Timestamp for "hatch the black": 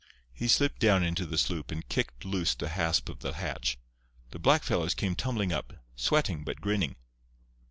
3.33-4.63